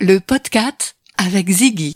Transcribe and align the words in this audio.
le 0.00 0.20
podcast 0.20 0.94
avec 1.16 1.50
Ziggy. 1.50 1.92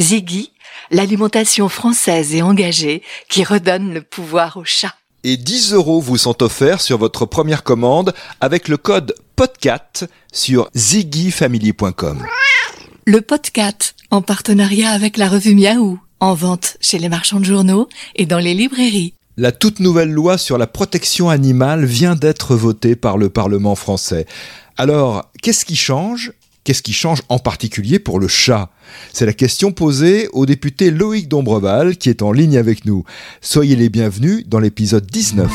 Ziggy, 0.00 0.52
l'alimentation 0.92 1.68
française 1.68 2.32
et 2.32 2.42
engagée 2.42 3.02
qui 3.28 3.42
redonne 3.42 3.92
le 3.92 4.02
pouvoir 4.02 4.56
au 4.56 4.64
chat. 4.64 4.94
Et 5.24 5.36
10 5.36 5.72
euros 5.72 6.00
vous 6.00 6.16
sont 6.16 6.44
offerts 6.44 6.80
sur 6.80 6.96
votre 6.96 7.26
première 7.26 7.64
commande 7.64 8.14
avec 8.40 8.68
le 8.68 8.76
code 8.76 9.16
PODCAT 9.34 10.06
sur 10.32 10.70
ziggyfamily.com. 10.76 12.24
Le 13.04 13.20
podcast 13.20 13.96
en 14.10 14.22
partenariat 14.22 14.90
avec 14.90 15.16
la 15.16 15.28
revue 15.28 15.56
Miaou, 15.56 15.98
en 16.20 16.34
vente 16.34 16.76
chez 16.80 16.98
les 16.98 17.08
marchands 17.08 17.40
de 17.40 17.44
journaux 17.44 17.88
et 18.14 18.26
dans 18.26 18.38
les 18.38 18.54
librairies. 18.54 19.14
La 19.36 19.50
toute 19.50 19.80
nouvelle 19.80 20.12
loi 20.12 20.38
sur 20.38 20.56
la 20.56 20.68
protection 20.68 21.30
animale 21.30 21.84
vient 21.84 22.14
d'être 22.14 22.54
votée 22.54 22.94
par 22.94 23.18
le 23.18 23.28
Parlement 23.28 23.74
français. 23.74 24.26
Alors, 24.76 25.30
qu'est-ce 25.42 25.64
qui 25.64 25.74
change? 25.74 26.32
Qu'est-ce 26.64 26.82
qui 26.82 26.94
change 26.94 27.20
en 27.28 27.38
particulier 27.38 27.98
pour 27.98 28.18
le 28.18 28.26
chat? 28.26 28.70
C'est 29.12 29.26
la 29.26 29.34
question 29.34 29.70
posée 29.70 30.28
au 30.32 30.46
député 30.46 30.90
Loïc 30.90 31.28
Dombreval 31.28 31.98
qui 31.98 32.08
est 32.08 32.22
en 32.22 32.32
ligne 32.32 32.56
avec 32.56 32.86
nous. 32.86 33.04
Soyez 33.42 33.76
les 33.76 33.90
bienvenus 33.90 34.48
dans 34.48 34.60
l'épisode 34.60 35.04
19. 35.04 35.52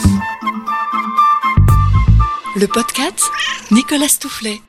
Le 2.58 2.68
podcast 2.68 3.24
Nicolas 3.72 4.08
Stoufflet. 4.08 4.62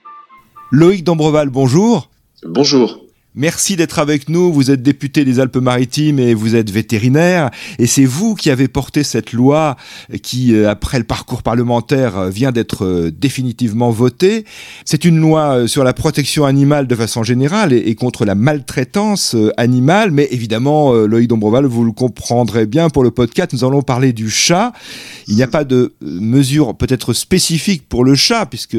Loïc 0.70 1.04
Dombreval, 1.04 1.50
bonjour. 1.50 2.08
Bonjour. 2.42 3.04
Merci 3.36 3.76
d'être 3.76 4.00
avec 4.00 4.28
nous. 4.28 4.52
Vous 4.52 4.72
êtes 4.72 4.82
député 4.82 5.24
des 5.24 5.38
Alpes-Maritimes 5.38 6.18
et 6.18 6.34
vous 6.34 6.56
êtes 6.56 6.68
vétérinaire. 6.68 7.50
Et 7.78 7.86
c'est 7.86 8.04
vous 8.04 8.34
qui 8.34 8.50
avez 8.50 8.66
porté 8.66 9.04
cette 9.04 9.32
loi 9.32 9.76
qui, 10.20 10.52
euh, 10.52 10.68
après 10.68 10.98
le 10.98 11.04
parcours 11.04 11.44
parlementaire, 11.44 12.18
euh, 12.18 12.28
vient 12.28 12.50
d'être 12.50 12.84
euh, 12.84 13.12
définitivement 13.12 13.90
votée. 13.90 14.44
C'est 14.84 15.04
une 15.04 15.20
loi 15.20 15.68
sur 15.68 15.84
la 15.84 15.92
protection 15.92 16.44
animale 16.44 16.88
de 16.88 16.94
façon 16.96 17.22
générale 17.22 17.72
et, 17.72 17.94
contre 17.94 18.24
la 18.24 18.34
maltraitance 18.34 19.36
animale. 19.56 20.10
Mais 20.10 20.26
évidemment, 20.32 20.92
Loïc 20.92 21.28
Dombreval, 21.28 21.66
vous 21.66 21.84
le 21.84 21.92
comprendrez 21.92 22.66
bien 22.66 22.88
pour 22.88 23.04
le 23.04 23.12
podcast, 23.12 23.52
nous 23.52 23.64
allons 23.64 23.82
parler 23.82 24.12
du 24.12 24.28
chat. 24.28 24.72
Il 25.28 25.36
n'y 25.36 25.42
a 25.44 25.46
pas 25.46 25.62
de 25.62 25.92
mesures 26.00 26.74
peut-être 26.74 27.12
spécifiques 27.12 27.88
pour 27.88 28.04
le 28.04 28.16
chat, 28.16 28.46
puisque 28.46 28.76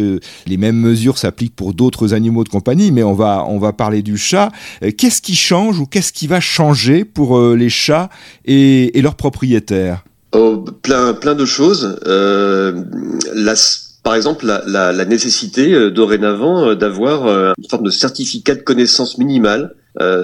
les 0.47 0.57
mêmes 0.57 0.77
mesures 0.77 1.17
s'appliquent 1.17 1.55
pour 1.55 1.73
d'autres 1.73 2.13
animaux 2.13 2.43
de 2.43 2.49
compagnie, 2.49 2.91
mais 2.91 3.03
on 3.03 3.13
va, 3.13 3.45
on 3.47 3.59
va 3.59 3.71
parler 3.71 4.01
du 4.01 4.17
chat. 4.17 4.40
Euh, 4.83 4.91
qu'est-ce 4.95 5.21
qui 5.21 5.35
change 5.35 5.79
ou 5.79 5.85
qu'est-ce 5.85 6.13
qui 6.13 6.27
va 6.27 6.39
changer 6.39 7.05
pour 7.05 7.37
euh, 7.37 7.55
les 7.55 7.69
chats 7.69 8.09
et, 8.45 8.99
leurs 9.01 9.15
propriétaires? 9.15 10.03
Oh, 10.33 10.63
plein, 10.81 11.13
plein 11.13 11.35
de 11.35 11.45
choses. 11.45 11.99
Euh, 12.05 12.81
par 14.03 14.15
exemple, 14.15 14.45
la, 14.45 15.05
nécessité 15.05 15.91
dorénavant 15.91 16.73
d'avoir 16.73 17.53
une 17.57 17.69
forme 17.69 17.83
de 17.83 17.91
certificat 17.91 18.55
de 18.55 18.61
connaissance 18.61 19.17
minimale, 19.17 19.75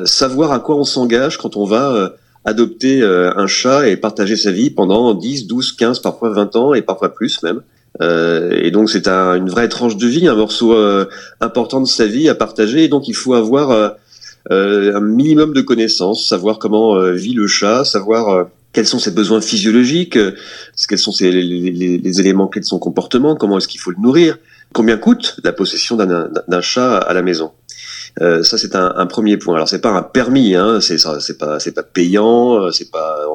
savoir 0.05 0.51
à 0.51 0.59
quoi 0.59 0.77
on 0.77 0.83
s'engage 0.83 1.37
quand 1.37 1.57
on 1.57 1.65
va 1.65 2.13
adopter 2.45 3.03
un 3.03 3.45
chat 3.45 3.87
et 3.87 3.97
partager 3.97 4.35
sa 4.35 4.51
vie 4.51 4.71
pendant 4.71 5.13
10, 5.13 5.45
12, 5.45 5.73
15, 5.73 5.99
parfois 5.99 6.29
20 6.29 6.55
ans 6.55 6.73
et 6.73 6.81
parfois 6.81 7.13
plus 7.13 7.43
même. 7.43 7.61
et 8.01 8.71
donc 8.71 8.89
c'est 8.89 9.07
une 9.07 9.49
vraie 9.49 9.69
tranche 9.69 9.97
de 9.97 10.07
vie, 10.07 10.27
un 10.27 10.35
morceau 10.35 10.75
important 11.39 11.81
de 11.81 11.87
sa 11.87 12.07
vie 12.07 12.29
à 12.29 12.35
partager. 12.35 12.85
Et 12.85 12.87
donc 12.87 13.07
il 13.07 13.15
faut 13.15 13.35
avoir 13.35 13.95
un 14.49 15.01
minimum 15.01 15.53
de 15.53 15.61
connaissances, 15.61 16.27
savoir 16.27 16.59
comment 16.59 16.95
euh, 16.95 17.13
vit 17.13 17.33
le 17.33 17.47
chat, 17.47 17.83
savoir 17.83 18.29
euh, 18.29 18.43
quels 18.73 18.87
sont 18.87 18.99
ses 18.99 19.11
besoins 19.11 19.41
physiologiques, 19.41 20.17
quels 20.87 20.99
sont 20.99 21.11
ses, 21.11 21.31
les, 21.31 22.19
éléments 22.19 22.47
clés 22.47 22.61
de 22.61 22.65
son 22.65 22.79
comportement, 22.79 23.35
comment 23.35 23.57
est-ce 23.57 23.67
qu'il 23.67 23.79
faut 23.79 23.91
le 23.91 24.01
nourrir, 24.01 24.37
combien 24.73 24.97
coûte 24.97 25.39
la 25.43 25.51
possession 25.51 25.95
d'un 25.95 26.61
chat 26.61 26.97
à 26.97 27.13
la 27.13 27.21
maison. 27.21 27.51
Euh, 28.21 28.43
ça 28.43 28.57
c'est 28.57 28.75
un, 28.75 29.05
premier 29.05 29.37
point. 29.37 29.55
Alors 29.55 29.67
c'est 29.67 29.81
pas 29.81 29.91
un 29.91 30.03
permis, 30.03 30.55
hein, 30.55 30.79
c'est 30.81 31.37
pas 31.37 31.83
payant, 31.83 32.71
c'est 32.71 32.91
pas 32.91 33.25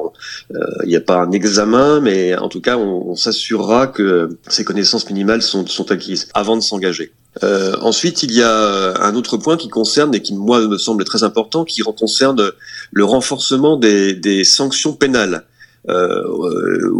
il 0.83 0.89
n'y 0.89 0.95
a 0.95 1.01
pas 1.01 1.17
un 1.17 1.31
examen, 1.31 1.99
mais 1.99 2.35
en 2.35 2.47
tout 2.47 2.61
cas 2.61 2.77
on, 2.77 3.15
s'assurera 3.15 3.87
que 3.87 4.29
ces 4.47 4.63
connaissances 4.63 5.09
minimales 5.09 5.41
sont 5.41 5.91
acquises 5.91 6.29
avant 6.33 6.55
de 6.55 6.61
s'engager. 6.61 7.11
Euh, 7.41 7.75
ensuite, 7.81 8.21
il 8.23 8.31
y 8.31 8.43
a 8.43 8.51
euh, 8.51 8.93
un 8.99 9.15
autre 9.15 9.37
point 9.37 9.57
qui 9.57 9.69
concerne 9.69 10.13
et 10.13 10.21
qui 10.21 10.35
moi 10.35 10.67
me 10.67 10.77
semble 10.77 11.03
très 11.03 11.23
important, 11.23 11.65
qui 11.65 11.81
concerne 11.81 12.51
le 12.91 13.05
renforcement 13.05 13.77
des, 13.77 14.13
des 14.13 14.43
sanctions 14.43 14.93
pénales. 14.93 15.45
Euh, 15.89 16.21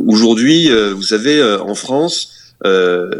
Aujourd'hui, 0.07 0.71
euh, 0.71 0.93
vous 0.93 1.03
savez, 1.03 1.41
en 1.43 1.75
France, 1.75 2.39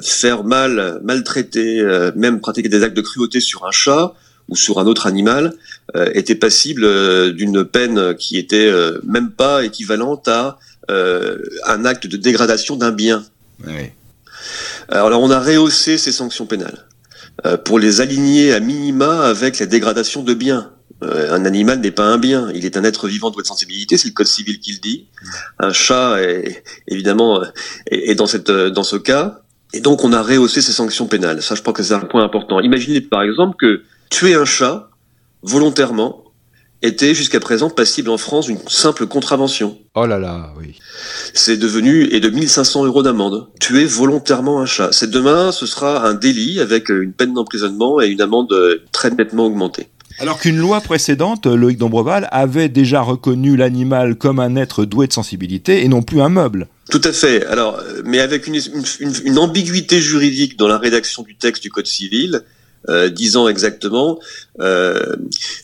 faire 0.02 0.46
mal, 0.46 1.02
maltraiter, 1.04 1.84
même 2.16 2.40
pratiquer 2.40 2.70
des 2.70 2.82
actes 2.82 2.96
de 2.96 3.02
cruauté 3.02 3.42
sur 3.42 3.66
un 3.66 3.72
chat 3.72 4.14
ou 4.48 4.56
sur 4.56 4.80
un 4.80 4.88
autre 4.88 5.06
animal 5.06 5.54
était 6.14 6.36
passible 6.36 7.34
d'une 7.34 7.66
peine 7.66 8.16
qui 8.16 8.38
était 8.38 8.72
même 9.06 9.32
pas 9.32 9.66
équivalente 9.66 10.30
à 10.30 10.60
un 10.88 11.84
acte 11.84 12.08
de 12.08 12.16
dégradation 12.16 12.78
d'un 12.78 12.92
bien. 12.92 13.26
Oui. 13.68 13.92
Alors 14.88 15.22
on 15.22 15.30
a 15.30 15.42
rehaussé 15.42 15.98
ces 15.98 16.14
sanctions 16.14 16.46
pénales. 16.46 16.86
Euh, 17.46 17.58
pour 17.58 17.80
les 17.80 18.00
aligner 18.00 18.54
à 18.54 18.60
minima 18.60 19.24
avec 19.24 19.58
la 19.60 19.66
dégradation 19.66 20.22
de 20.22 20.36
biens. 20.36 20.70
Euh, 21.04 21.34
un 21.34 21.46
animal 21.46 21.80
n'est 21.80 21.92
pas 21.92 22.06
un 22.06 22.20
bien, 22.20 22.50
il 22.54 22.64
est 22.64 22.78
un 22.78 22.84
être 22.84 23.08
vivant 23.08 23.32
doué 23.32 23.42
de 23.42 23.48
sensibilité, 23.48 23.98
c'est 23.98 24.08
le 24.08 24.14
code 24.14 24.28
civil 24.28 24.60
qui 24.60 24.74
le 24.74 24.78
dit. 24.78 25.08
Un 25.60 25.74
chat 25.74 26.22
est 26.22 26.64
évidemment 26.88 27.42
est, 27.88 28.16
dans 28.16 28.28
cette 28.28 28.52
dans 28.52 28.84
ce 28.84 28.96
cas, 28.96 29.42
et 29.74 29.82
donc 29.82 30.04
on 30.04 30.14
a 30.14 30.22
rehaussé 30.22 30.62
ces 30.62 30.72
sanctions 30.72 31.08
pénales. 31.08 31.42
Ça, 31.42 31.56
je 31.56 31.62
pense 31.64 31.74
que 31.74 31.84
c'est 31.84 31.96
un 31.96 32.02
point 32.02 32.24
important. 32.24 32.60
Imaginez 32.62 33.02
par 33.02 33.24
exemple 33.24 33.58
que 33.58 33.82
tuer 34.10 34.36
un 34.36 34.46
chat 34.46 34.90
volontairement 35.42 36.23
était 36.84 37.16
jusqu'à 37.16 37.40
présent 37.40 37.70
passible 37.70 38.10
en 38.10 38.18
France 38.18 38.48
d'une 38.48 38.60
simple 38.68 39.08
contravention. 39.08 39.78
Oh 39.96 40.06
là 40.06 40.20
là, 40.20 40.54
oui. 40.60 40.76
C'est 41.34 41.58
devenu 41.58 42.04
et 42.12 42.20
de 42.20 42.30
1500 42.30 42.86
euros 42.86 43.02
d'amende. 43.02 43.48
Tuer 43.60 43.86
volontairement 43.86 44.60
un 44.60 44.66
chat. 44.66 44.90
C'est 44.92 45.10
demain, 45.10 45.52
ce 45.52 45.66
sera 45.66 46.06
un 46.06 46.14
délit 46.14 46.60
avec 46.60 46.90
une 46.90 47.14
peine 47.14 47.34
d'emprisonnement 47.34 48.02
et 48.02 48.08
une 48.08 48.22
amende 48.22 48.54
très 48.92 49.10
nettement 49.10 49.46
augmentée. 49.46 49.88
Alors 50.20 50.40
qu'une 50.40 50.58
loi 50.58 50.80
précédente, 50.82 51.48
Loïc 51.48 51.78
Dombreval, 51.78 52.28
avait 52.32 52.70
déjà 52.70 53.02
reconnu 53.02 53.56
l'animal 53.56 54.16
comme 54.16 54.40
un 54.40 54.56
être 54.56 54.86
doué 54.86 55.08
de 55.08 55.14
sensibilité 55.14 55.84
et 55.84 55.88
non 55.88 56.04
plus 56.04 56.22
un 56.22 56.30
meuble. 56.30 56.68
Tout 56.92 57.02
à 57.04 57.14
fait. 57.14 57.46
Alors, 57.46 57.82
mais 58.06 58.20
avec 58.20 58.46
une, 58.46 58.56
une, 59.00 59.14
une 59.24 59.40
ambiguïté 59.40 60.02
juridique 60.02 60.58
dans 60.58 60.68
la 60.68 60.78
rédaction 60.78 61.24
du 61.24 61.36
texte 61.36 61.64
du 61.64 61.72
Code 61.72 61.88
civil, 61.88 62.44
euh, 62.90 63.10
disant 63.10 63.48
exactement 63.48 64.20
euh, 64.60 65.16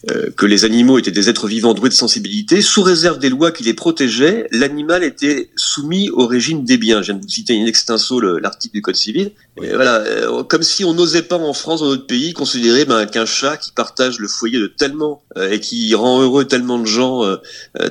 euh, 0.10 0.32
que 0.36 0.48
les 0.48 0.66
animaux 0.66 0.98
étaient 0.98 1.12
des 1.12 1.30
êtres 1.30 1.48
vivants 1.48 1.76
doués 1.76 1.90
de 1.90 1.94
sensibilité. 1.94 2.64
Sous 2.64 2.82
réserve 2.82 3.20
des 3.20 3.30
lois 3.30 3.52
qui 3.52 3.64
les 3.64 3.76
protégeaient, 3.76 4.48
l'animal 4.52 5.04
était 5.04 5.52
soumis 5.56 6.10
au 6.10 6.26
régime 6.26 6.64
des 6.64 6.78
biens. 6.78 7.04
Je 7.04 7.12
viens 7.12 7.16
de 7.16 7.22
vous 7.22 7.30
citer 7.30 7.56
in 7.56 7.68
extenso 7.68 8.20
l'article 8.20 8.74
du 8.74 8.82
Code 8.82 8.96
civil. 8.96 9.32
voilà, 9.58 9.98
euh, 9.98 10.44
comme 10.44 10.64
si 10.64 10.86
on 10.86 10.96
n'osait 10.96 11.22
pas 11.22 11.38
en 11.38 11.54
France, 11.54 11.82
dans 11.82 11.90
notre 11.90 12.08
pays, 12.08 12.34
considérer 12.34 12.86
ben, 12.86 13.06
qu'un 13.06 13.28
chat 13.28 13.58
qui 13.58 13.72
partage 13.72 14.18
le 14.18 14.28
foyer 14.28 14.58
de 14.58 14.66
tellement 14.68 15.22
et 15.40 15.60
qui 15.60 15.94
rend 15.94 16.22
heureux 16.22 16.46
tellement 16.46 16.80
de 16.80 16.86
gens, 16.86 17.24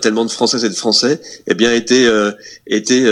tellement 0.03 0.25
de 0.25 0.31
Françaises 0.31 0.65
et 0.65 0.69
de 0.69 0.75
Français, 0.75 1.21
eh 1.47 1.55
bien 1.55 1.73
était 1.73 2.09
était 2.67 3.05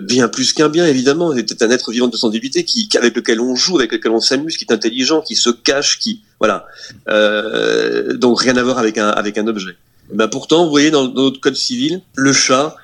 bien 0.00 0.28
plus 0.28 0.52
qu'un 0.52 0.68
bien 0.68 0.86
évidemment. 0.86 1.34
C'était 1.34 1.64
un 1.64 1.70
être 1.70 1.90
vivant 1.90 2.06
de 2.06 2.16
sensibilité 2.16 2.64
qui 2.64 2.88
avec 2.96 3.16
lequel 3.16 3.40
on 3.40 3.56
joue, 3.56 3.78
avec 3.78 3.92
lequel 3.92 4.12
on 4.12 4.20
s'amuse, 4.20 4.56
qui 4.56 4.64
est 4.64 4.72
intelligent, 4.72 5.20
qui 5.20 5.34
se 5.34 5.50
cache, 5.50 5.98
qui 5.98 6.22
voilà. 6.44 6.66
Euh, 7.08 8.18
donc 8.18 8.42
rien 8.42 8.54
à 8.58 8.62
voir 8.62 8.76
avec 8.76 8.98
un 8.98 9.08
avec 9.08 9.38
un 9.38 9.46
objet. 9.46 9.76
Ben 10.12 10.28
pourtant, 10.28 10.66
vous 10.66 10.70
voyez 10.70 10.90
dans, 10.90 11.08
notre 11.08 11.40
code 11.40 11.56
civil, 11.56 12.02
le 12.16 12.34
chat 12.34 12.76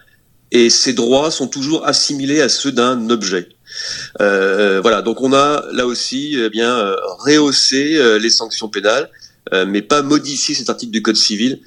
et 0.50 0.70
ses 0.70 0.94
droits 0.94 1.30
sont 1.30 1.46
toujours 1.46 1.86
assimilés 1.86 2.40
à 2.40 2.48
ceux 2.48 2.72
d'un 2.72 3.10
objet. 3.10 3.50
Euh, 4.22 4.80
voilà, 4.80 5.02
donc 5.02 5.20
on 5.20 5.34
a 5.34 5.62
là 5.72 5.84
aussi 5.84 6.38
eh 6.42 6.48
bien 6.48 6.74
euh, 6.74 6.96
rehaussé 7.18 8.00
les 8.18 8.30
sanctions 8.30 8.68
pénales, 8.68 9.10
mais 9.66 9.82
pas 9.82 10.00
modifié 10.00 10.54
cet 10.54 10.70
article 10.70 10.92
du 10.92 11.02
code 11.02 11.16
civil 11.16 11.60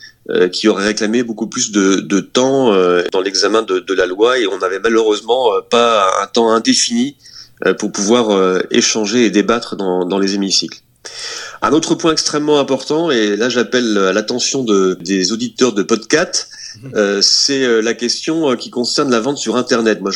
qui 0.51 0.69
aurait 0.69 0.85
réclamé 0.85 1.21
beaucoup 1.21 1.47
plus 1.47 1.71
de, 1.71 2.19
temps 2.21 2.71
dans 3.11 3.21
l'examen 3.21 3.61
de, 3.61 3.93
la 3.93 4.07
loi 4.07 4.39
et 4.39 4.47
on 4.47 4.57
n'avait 4.57 4.79
malheureusement 4.79 5.51
pas 5.69 6.09
un 6.23 6.27
temps 6.27 6.49
indéfini 6.49 7.17
pour 7.77 7.91
pouvoir 7.91 8.25
échanger 8.71 9.25
et 9.25 9.29
débattre 9.29 9.75
dans 9.75 10.19
les 10.19 10.33
hémicycles. 10.33 10.81
Un 11.63 11.71
autre 11.71 11.95
point 11.95 12.11
extrêmement 12.11 12.59
important, 12.59 13.09
et 13.09 13.37
là 13.37 13.47
j'appelle 13.47 13.93
l'attention 13.93 14.65
de, 14.65 14.97
des 14.99 15.31
auditeurs 15.31 15.71
de 15.71 15.81
podcast, 15.81 16.49
euh, 16.93 17.21
c'est 17.21 17.63
euh, 17.63 17.81
la 17.81 17.93
question 17.93 18.51
euh, 18.51 18.55
qui 18.57 18.69
concerne 18.69 19.09
la 19.09 19.21
vente 19.21 19.37
sur 19.37 19.55
Internet. 19.55 20.01
Moi, 20.01 20.11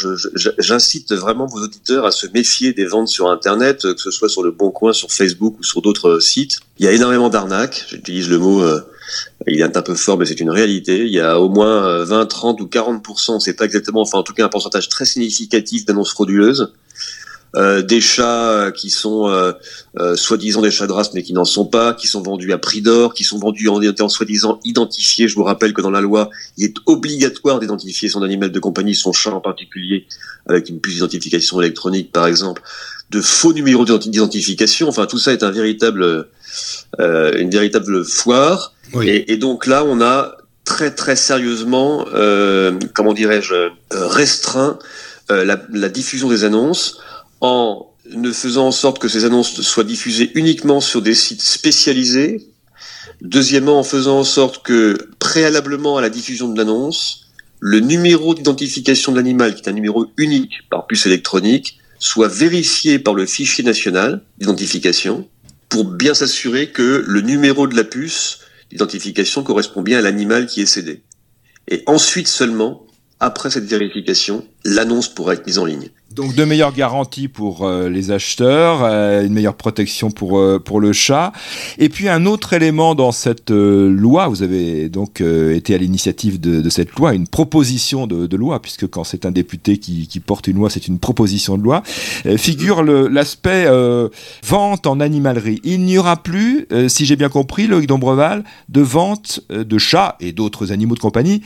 j'incite 0.58 1.14
vraiment 1.14 1.46
vos 1.46 1.60
auditeurs 1.60 2.06
à 2.06 2.12
se 2.12 2.28
méfier 2.28 2.74
des 2.74 2.84
ventes 2.84 3.08
sur 3.08 3.30
Internet, 3.30 3.84
que 3.84 4.02
ce 4.02 4.12
soit 4.12 4.28
sur 4.28 4.44
le 4.44 4.52
Bon 4.52 4.72
Coin, 4.72 4.92
sur 4.92 5.10
Facebook 5.10 5.58
ou 5.58 5.64
sur 5.64 5.82
d'autres 5.82 6.20
sites. 6.20 6.60
Il 6.80 6.86
y 6.86 6.90
a 6.90 6.92
énormément 6.92 7.30
d'arnaques. 7.30 7.86
J'utilise 7.88 8.30
le 8.30 8.40
mot, 8.40 8.62
il 9.48 9.62
est 9.62 9.78
un 9.78 9.82
peu 9.82 9.96
fort, 9.96 10.18
mais 10.18 10.26
c'est 10.26 10.42
une 10.42 10.50
réalité. 10.50 11.06
Il 11.06 11.14
y 11.14 11.22
a 11.22 11.40
au 11.40 11.48
moins 11.48 12.04
20, 12.04 12.26
30 12.26 12.60
ou 12.60 12.66
40% 12.66 13.40
c'est 13.40 13.54
pas 13.54 13.64
exactement, 13.64 14.02
enfin 14.02 14.18
en 14.18 14.24
tout 14.24 14.34
cas 14.34 14.46
un 14.46 14.50
pourcentage 14.50 14.90
très 14.90 15.06
significatif 15.06 15.86
d'annonces 15.86 16.12
frauduleuses. 16.12 16.74
Euh, 17.56 17.82
des 17.82 18.02
chats 18.02 18.72
qui 18.76 18.90
sont 18.90 19.30
euh, 19.30 19.54
euh, 20.00 20.18
soi-disant 20.18 20.62
des 20.62 20.70
chats 20.70 20.86
de 20.86 20.92
race 20.92 21.14
mais 21.14 21.24
qui 21.24 21.32
n'en 21.32 21.46
sont 21.46 21.66
pas, 21.66 21.94
qui 21.94 22.06
sont 22.06 22.22
vendus 22.22 22.52
à 22.52 22.58
prix 22.58 22.82
d'or, 22.82 23.14
qui 23.14 23.24
sont 23.24 23.40
vendus 23.40 23.70
en 23.70 23.82
étant 23.82 24.10
soi-disant 24.10 24.60
identifiés. 24.66 25.30
Je 25.30 25.36
vous 25.36 25.46
rappelle 25.46 25.74
que 25.74 25.82
dans 25.82 25.90
la 25.90 26.02
loi, 26.02 26.30
il 26.58 26.66
est 26.66 26.76
obligatoire 26.86 27.60
d'identifier 27.62 28.10
son 28.10 28.22
animal 28.22 28.52
de 28.52 28.60
compagnie, 28.60 28.96
son 28.96 29.14
chat 29.14 29.32
en 29.32 29.40
particulier, 29.40 30.08
avec 30.48 30.68
une 30.68 30.82
puce 30.82 30.96
d'identification 30.96 31.62
électronique 31.62 32.12
par 32.12 32.28
exemple, 32.28 32.62
de 33.12 33.22
faux 33.22 33.54
numéros 33.54 33.86
d'identification. 33.86 34.90
Enfin, 34.90 35.06
tout 35.06 35.18
ça 35.18 35.32
est 35.32 35.42
un 35.42 35.52
véritable, 35.52 36.28
une 37.00 37.50
véritable 37.50 38.04
foire. 38.04 38.74
Et, 39.02 39.32
et, 39.32 39.38
donc 39.38 39.68
là, 39.68 39.86
on 39.86 40.02
a 40.02 40.36
très 40.66 40.94
très 40.94 41.16
sérieusement, 41.16 42.06
comment 42.94 43.14
dirais-je, 43.14 43.70
restreint 43.92 44.78
la, 45.30 45.62
la 45.72 45.90
diffusion 45.90 46.28
des 46.30 46.44
annonces 46.44 47.00
en 47.42 47.88
ne 48.10 48.32
faisant 48.32 48.68
en 48.68 48.72
sorte 48.72 49.00
que 49.00 49.08
ces 49.08 49.26
annonces 49.26 49.62
soient 49.62 49.84
diffusées 49.84 50.32
uniquement 50.36 50.82
sur 50.82 51.02
des 51.02 51.16
sites 51.16 51.42
spécialisés. 51.42 52.48
Deuxièmement, 53.22 53.80
en 53.80 53.84
faisant 53.84 54.20
en 54.20 54.24
sorte 54.24 54.64
que, 54.64 55.10
préalablement 55.20 55.98
à 55.98 56.02
la 56.02 56.10
diffusion 56.10 56.48
de 56.48 56.58
l'annonce, 56.58 57.28
le 57.60 57.80
numéro 57.80 58.36
d'identification 58.36 59.12
de 59.12 59.18
l'animal, 59.18 59.56
qui 59.56 59.64
est 59.64 59.70
un 59.70 59.74
numéro 59.74 60.08
unique 60.18 60.54
par 60.70 60.86
puce 60.88 61.06
électronique, 61.06 61.80
soit 62.00 62.28
vérifié 62.28 63.00
par 63.00 63.14
le 63.14 63.26
fichier 63.26 63.64
national 63.64 64.22
d'identification 64.38 65.28
pour 65.70 65.86
bien 65.86 66.14
s'assurer 66.14 66.70
que 66.70 67.04
le 67.06 67.22
numéro 67.22 67.68
de 67.68 67.76
la 67.76 67.84
puce 67.84 68.40
d'identification 68.70 69.44
correspond 69.44 69.82
bien 69.82 69.98
à 69.98 70.02
l'animal 70.02 70.46
qui 70.46 70.62
est 70.62 70.68
cédé. 70.68 71.02
Et 71.68 71.84
ensuite 71.88 72.28
seulement, 72.28 72.86
après 73.20 73.50
cette 73.50 73.66
vérification, 73.66 74.46
l'annonce 74.68 75.08
pourra 75.08 75.34
être 75.34 75.48
mise 75.48 75.60
en 75.60 75.66
ligne. 75.66 75.90
Donc 76.18 76.34
de 76.34 76.46
meilleures 76.46 76.74
garanties 76.74 77.28
pour 77.28 77.68
euh, 77.68 77.90
les 77.90 78.10
acheteurs, 78.10 78.80
euh, 78.82 79.24
une 79.24 79.34
meilleure 79.34 79.54
protection 79.54 80.10
pour, 80.10 80.40
euh, 80.40 80.58
pour 80.58 80.80
le 80.80 80.92
chat. 80.92 81.32
Et 81.78 81.90
puis 81.90 82.10
un 82.10 82.26
autre 82.26 82.54
élément 82.54 82.96
dans 82.96 83.12
cette 83.12 83.52
loi, 83.52 84.28
vous 84.28 84.42
avez 84.42 84.90
donc 84.90 85.22
été 85.22 85.76
à 85.76 85.78
l'initiative 85.78 86.40
de, 86.40 86.70
cette 86.70 86.96
loi, 86.96 87.14
une 87.14 87.28
proposition 87.28 88.08
de, 88.08 88.26
de 88.26 88.36
loi, 88.36 88.60
puisque 88.62 88.88
quand 88.88 89.04
c'est 89.04 89.28
un 89.28 89.32
député 89.32 89.78
qui, 89.78 90.08
qui, 90.08 90.20
porte 90.20 90.48
une 90.48 90.58
loi, 90.58 90.72
c'est 90.72 90.88
une 90.88 90.98
proposition 90.98 91.58
de 91.58 91.64
loi, 91.64 91.84
figure 92.38 92.84
l'aspect 92.84 93.68
vente 94.44 94.88
en 94.88 95.00
animalerie. 95.00 95.62
Il 95.64 95.82
n'y 95.82 95.98
aura 95.98 96.18
plus, 96.18 96.68
si 96.88 97.06
j'ai 97.06 97.16
bien 97.16 97.30
compris, 97.30 97.68
Loïc 97.68 97.88
Dombreval, 97.88 98.44
de 98.70 98.82
vente 98.82 99.42
de 99.50 99.78
chats 99.78 100.16
et 100.20 100.32
d'autres 100.32 100.72
animaux 100.72 100.96
de 100.96 101.00
compagnie. 101.00 101.42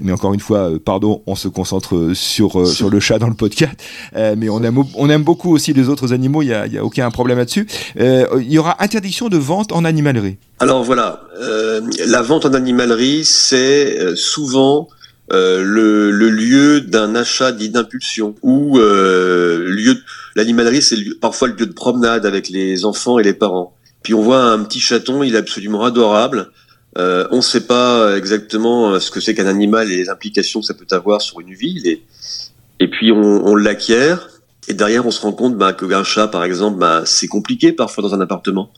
mais 0.00 0.12
encore 0.12 0.34
une 0.34 0.40
fois, 0.40 0.70
pardon, 0.84 1.22
on 1.26 1.34
se 1.34 1.48
concentre 1.48 2.12
sur, 2.14 2.47
sur 2.66 2.90
le 2.90 3.00
chat 3.00 3.18
dans 3.18 3.28
le 3.28 3.34
podcast. 3.34 3.74
Euh, 4.16 4.34
mais 4.36 4.48
on 4.48 4.62
aime, 4.62 4.78
on 4.94 5.10
aime 5.10 5.22
beaucoup 5.22 5.52
aussi 5.52 5.72
les 5.72 5.88
autres 5.88 6.12
animaux, 6.12 6.42
il 6.42 6.48
n'y 6.48 6.54
a, 6.54 6.80
a, 6.80 6.82
aucun 6.82 7.10
problème 7.10 7.38
là-dessus. 7.38 7.66
Euh, 7.98 8.26
il 8.40 8.52
y 8.52 8.58
aura 8.58 8.82
interdiction 8.82 9.28
de 9.28 9.36
vente 9.36 9.72
en 9.72 9.84
animalerie. 9.84 10.36
Alors 10.60 10.82
voilà, 10.82 11.22
euh, 11.40 11.80
la 12.06 12.22
vente 12.22 12.46
en 12.46 12.54
animalerie, 12.54 13.24
c'est 13.24 14.16
souvent 14.16 14.88
le, 15.30 16.10
le, 16.10 16.30
lieu 16.30 16.80
d'un 16.80 17.14
achat 17.14 17.52
dit 17.52 17.68
d'impulsion 17.68 18.34
ou 18.42 18.78
lieu 18.78 19.96
l'animalerie 20.36 20.80
c'est 20.80 20.96
parfois 21.20 21.48
le 21.48 21.54
lieu 21.54 21.66
de 21.66 21.72
promenade 21.72 22.24
avec 22.24 22.48
les 22.48 22.84
enfants 22.84 23.18
et 23.18 23.22
les 23.22 23.34
parents. 23.34 23.74
Puis 24.02 24.14
on 24.14 24.22
voit 24.22 24.42
un 24.42 24.60
petit 24.60 24.80
chaton, 24.80 25.22
il 25.22 25.34
est 25.34 25.38
absolument 25.38 25.84
adorable. 25.84 26.50
Euh, 26.98 27.26
on 27.30 27.36
ne 27.36 27.42
sait 27.42 27.66
pas 27.66 28.16
exactement 28.16 28.98
ce 28.98 29.10
que 29.10 29.20
c'est 29.20 29.34
qu'un 29.34 29.46
animal 29.46 29.90
et 29.92 29.96
les 29.96 30.08
implications 30.08 30.60
que 30.60 30.66
ça 30.66 30.74
peut 30.74 30.86
avoir 30.90 31.22
sur 31.22 31.40
une 31.40 31.54
vie. 31.54 31.74
Il 31.76 31.88
est, 31.88 32.02
et 32.80 32.88
puis 32.88 33.12
on, 33.12 33.46
on 33.46 33.54
l'acquiert, 33.54 34.28
et 34.68 34.74
derrière 34.74 35.06
on 35.06 35.10
se 35.10 35.20
rend 35.20 35.32
compte 35.32 35.56
bah, 35.56 35.72
qu'un 35.72 36.04
chat, 36.04 36.28
par 36.28 36.44
exemple, 36.44 36.78
bah, 36.78 37.02
c'est 37.04 37.28
compliqué 37.28 37.72
parfois 37.72 38.02
dans 38.02 38.14
un 38.14 38.20
appartement. 38.20 38.70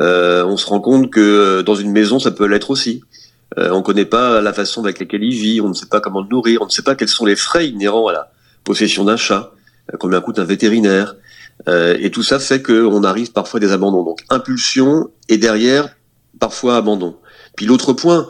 Euh, 0.00 0.44
on 0.44 0.56
se 0.56 0.66
rend 0.66 0.80
compte 0.80 1.10
que 1.10 1.20
euh, 1.20 1.62
dans 1.62 1.74
une 1.74 1.92
maison, 1.92 2.18
ça 2.18 2.30
peut 2.30 2.46
l'être 2.46 2.70
aussi. 2.70 3.02
Euh, 3.58 3.70
on 3.72 3.78
ne 3.78 3.82
connaît 3.82 4.06
pas 4.06 4.40
la 4.40 4.52
façon 4.52 4.82
avec 4.82 4.98
laquelle 4.98 5.22
il 5.22 5.34
vit, 5.34 5.60
on 5.60 5.68
ne 5.68 5.74
sait 5.74 5.86
pas 5.86 6.00
comment 6.00 6.22
le 6.22 6.28
nourrir, 6.28 6.62
on 6.62 6.66
ne 6.66 6.70
sait 6.70 6.82
pas 6.82 6.94
quels 6.94 7.08
sont 7.08 7.26
les 7.26 7.36
frais 7.36 7.68
inhérents 7.68 8.08
à 8.08 8.12
la 8.12 8.32
possession 8.64 9.04
d'un 9.04 9.16
chat, 9.16 9.52
euh, 9.92 9.96
combien 9.98 10.20
coûte 10.20 10.38
un 10.38 10.44
vétérinaire. 10.44 11.16
Euh, 11.68 11.96
et 12.00 12.10
tout 12.10 12.22
ça 12.22 12.38
fait 12.38 12.62
qu'on 12.62 13.04
arrive 13.04 13.32
parfois 13.32 13.58
à 13.58 13.60
des 13.60 13.72
abandons. 13.72 14.02
Donc 14.02 14.20
impulsion 14.30 15.10
et 15.28 15.36
derrière, 15.36 15.90
parfois 16.40 16.76
abandon. 16.76 17.16
Puis 17.56 17.66
l'autre 17.66 17.92
point, 17.92 18.28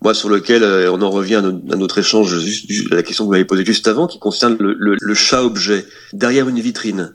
moi 0.00 0.14
sur 0.14 0.28
lequel 0.28 0.62
euh, 0.62 0.90
on 0.90 1.00
en 1.02 1.10
revient 1.10 1.36
à, 1.36 1.76
notre 1.76 1.98
échange, 1.98 2.38
juste, 2.38 2.92
à 2.92 2.96
la 2.96 3.02
question 3.02 3.24
que 3.24 3.26
vous 3.26 3.32
m'avez 3.32 3.44
posée 3.44 3.64
juste 3.64 3.88
avant, 3.88 4.06
qui 4.06 4.18
concerne 4.18 4.56
le, 4.58 4.96
le, 4.98 5.14
chat-objet 5.14 5.86
derrière 6.12 6.48
une 6.48 6.60
vitrine. 6.60 7.14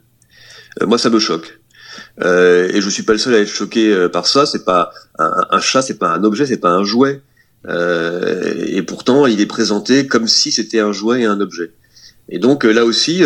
Euh, 0.82 0.88
moi, 0.88 0.98
ça 0.98 1.10
me 1.10 1.20
choque. 1.20 1.60
Euh, 2.22 2.70
et 2.74 2.82
je 2.82 2.90
suis 2.90 3.04
pas 3.04 3.14
le 3.14 3.20
seul 3.20 3.34
à 3.34 3.40
être 3.40 3.50
choqué 3.50 3.92
euh, 3.92 4.10
par 4.10 4.28
ça. 4.28 4.46
C'est 4.46 4.66
pas 4.66 4.92
un, 5.18 5.46
un 5.50 5.60
chat, 5.60 5.82
c'est 5.82 5.98
pas 5.98 6.10
un 6.10 6.24
objet, 6.24 6.46
c'est 6.46 6.58
pas 6.58 6.72
un 6.72 6.84
jouet. 6.84 7.22
et 7.68 8.82
pourtant, 8.84 9.26
il 9.26 9.42
est 9.42 9.48
présenté 9.48 10.08
comme 10.08 10.28
si 10.28 10.52
c'était 10.52 10.80
un 10.80 10.92
jouet 10.92 11.22
et 11.22 11.26
un 11.26 11.42
objet. 11.42 11.74
Et 12.30 12.40
donc 12.40 12.64
là 12.64 12.86
aussi, 12.86 13.24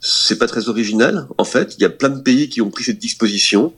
c'est 0.00 0.38
pas 0.38 0.46
très 0.46 0.68
original. 0.68 1.26
En 1.38 1.44
fait, 1.44 1.74
il 1.76 1.82
y 1.82 1.84
a 1.84 1.90
plein 1.90 2.10
de 2.10 2.20
pays 2.20 2.48
qui 2.48 2.60
ont 2.62 2.70
pris 2.70 2.84
cette 2.84 2.98
disposition 2.98 3.72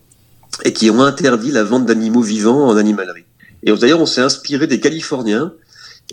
et 0.65 0.73
qui 0.73 0.91
ont 0.91 1.03
interdit 1.03 1.51
la 1.51 1.65
vente 1.65 1.87
d'animaux 1.87 2.23
vivants 2.23 2.69
en 2.69 2.77
animalerie. 2.77 3.26
Et 3.67 3.73
d'ailleurs, 3.73 4.01
on 4.01 4.07
s'est 4.07 4.23
inspiré 4.23 4.67
des 4.67 4.81
Californiens 4.81 5.53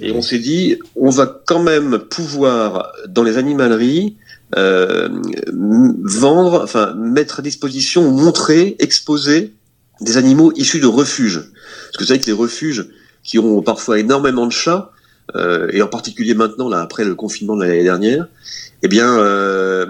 et 0.01 0.11
on 0.11 0.23
s'est 0.23 0.39
dit, 0.39 0.79
on 0.95 1.11
va 1.11 1.41
quand 1.45 1.61
même 1.61 1.99
pouvoir, 1.99 2.91
dans 3.07 3.23
les 3.23 3.37
animaleries, 3.37 4.17
euh, 4.55 5.07
vendre, 5.51 6.61
enfin 6.63 6.93
mettre 6.95 7.39
à 7.39 7.41
disposition, 7.43 8.11
montrer, 8.11 8.75
exposer 8.79 9.53
des 10.01 10.17
animaux 10.17 10.51
issus 10.55 10.79
de 10.79 10.87
refuges. 10.87 11.41
Parce 11.41 11.97
que 11.97 12.03
vous 12.03 12.07
savez 12.07 12.19
que 12.19 12.25
les 12.25 12.33
refuges, 12.33 12.87
qui 13.23 13.37
ont 13.39 13.61
parfois 13.61 13.99
énormément 13.99 14.47
de 14.47 14.51
chats, 14.51 14.91
euh, 15.35 15.69
et 15.71 15.81
en 15.81 15.87
particulier 15.87 16.33
maintenant, 16.33 16.69
là, 16.69 16.81
après 16.81 17.05
le 17.05 17.15
confinement 17.15 17.55
de 17.55 17.63
l'année 17.63 17.83
dernière, 17.83 18.27
eh 18.85 18.89
bien, 18.89 19.17
euh, 19.17 19.85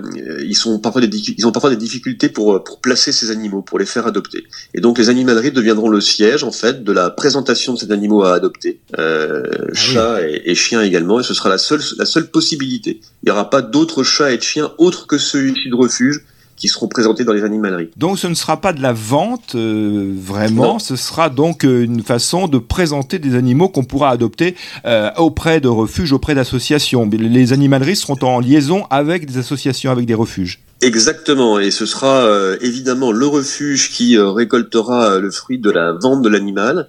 ils, 0.46 0.56
sont 0.56 0.78
parfois 0.78 1.02
des, 1.02 1.18
ils 1.18 1.48
ont 1.48 1.52
parfois 1.52 1.72
des 1.72 1.76
difficultés 1.76 2.30
pour, 2.30 2.64
pour 2.64 2.80
placer 2.80 3.12
ces 3.12 3.32
animaux, 3.32 3.64
pour 3.64 3.80
les 3.80 3.88
faire 3.88 4.06
adopter. 4.06 4.44
Et 4.76 4.82
donc, 4.82 5.00
les 5.00 5.10
animaleries 5.10 5.52
deviendront 5.52 5.90
le 5.90 6.00
siège, 6.00 6.44
en 6.44 6.52
fait, 6.52 6.84
de 6.84 6.92
la 6.92 7.10
présentation 7.10 7.74
de 7.74 7.80
ces 7.80 7.92
animaux 7.92 8.24
à 8.24 8.36
adopter, 8.36 8.82
euh, 9.00 9.44
ah 9.52 9.74
chats 9.74 10.22
et, 10.22 10.44
et, 10.46 10.54
chiens 10.54 10.84
également, 10.84 11.20
et 11.20 11.24
ce 11.24 11.34
sera 11.34 11.50
la 11.50 11.58
seule, 11.58 11.82
la 11.98 12.06
seule 12.06 12.30
possibilité. 12.30 13.02
Il 13.24 13.26
n'y 13.26 13.32
aura 13.32 13.50
pas 13.50 13.64
d'autres 13.64 14.04
chats 14.04 14.32
et 14.32 14.38
de 14.38 14.44
chiens 14.44 14.72
autres 14.78 15.08
que 15.08 15.18
ceux 15.18 15.50
issus 15.50 15.70
de 15.70 15.76
refuge 15.76 16.24
qui 16.64 16.70
seront 16.70 16.88
présentés 16.88 17.26
dans 17.26 17.34
les 17.34 17.44
animaleries. 17.44 17.90
Donc 17.98 18.18
ce 18.18 18.26
ne 18.28 18.36
sera 18.36 18.62
pas 18.62 18.72
de 18.72 18.82
la 18.82 18.94
vente 18.94 19.54
euh, 19.56 20.14
vraiment, 20.16 20.80
ce 20.80 20.96
sera 20.96 21.28
donc 21.28 21.66
euh, 21.66 21.84
une 21.84 22.02
façon 22.02 22.48
de 22.48 22.58
présenter 22.58 23.20
des 23.20 23.36
animaux 23.36 23.68
qu'on 23.68 23.84
pourra 23.84 24.12
adopter 24.12 24.56
euh, 24.86 25.10
auprès 25.18 25.60
de 25.60 25.68
refuges, 25.68 26.14
auprès 26.14 26.36
d'associations. 26.36 27.10
Les 27.12 27.52
animaleries 27.52 27.98
seront 27.98 28.18
en 28.22 28.40
liaison 28.40 28.86
avec 28.92 29.26
des 29.26 29.40
associations, 29.40 29.92
avec 29.92 30.06
des 30.06 30.14
refuges. 30.14 30.62
Exactement, 30.80 31.60
et 31.60 31.70
ce 31.70 31.86
sera 31.86 32.30
évidemment 32.62 33.12
le 33.12 33.28
refuge 33.28 33.92
qui 33.92 34.18
récoltera 34.18 35.20
le 35.20 35.32
fruit 35.32 35.58
de 35.58 35.70
la 35.70 35.92
vente 35.92 36.22
de 36.22 36.30
l'animal 36.30 36.88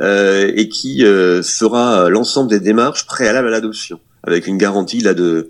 et 0.00 0.68
qui 0.68 1.00
fera 1.02 2.08
l'ensemble 2.08 2.50
des 2.50 2.60
démarches 2.60 3.06
préalables 3.06 3.48
à 3.48 3.50
l'adoption, 3.50 3.98
avec 4.24 4.46
une 4.46 4.58
garantie 4.58 5.00
là 5.00 5.14
de 5.14 5.48